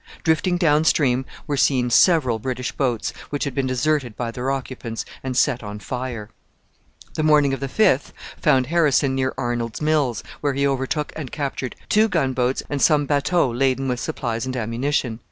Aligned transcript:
Drifting 0.23 0.57
down 0.57 0.83
stream 0.83 1.25
were 1.45 1.55
seen 1.55 1.91
several 1.91 2.39
British 2.39 2.71
boats, 2.71 3.13
which 3.29 3.43
had 3.43 3.53
been 3.53 3.67
deserted 3.67 4.17
by 4.17 4.31
their 4.31 4.49
occupants 4.49 5.05
and 5.21 5.37
set 5.37 5.61
on 5.61 5.77
fire. 5.77 6.31
The 7.13 7.21
morning 7.21 7.53
of 7.53 7.59
the 7.59 7.67
5th 7.67 8.11
found 8.35 8.65
Harrison 8.65 9.13
near 9.13 9.31
Arnold's 9.37 9.79
Mills, 9.79 10.23
where 10.39 10.55
he 10.55 10.65
overtook 10.65 11.13
and 11.15 11.31
captured 11.31 11.75
two 11.87 12.07
gunboats 12.07 12.63
and 12.67 12.81
some 12.81 13.05
bateaux 13.05 13.51
laden 13.51 13.87
with 13.87 13.99
supplies 13.99 14.47
and 14.47 14.57
ammunition. 14.57 15.19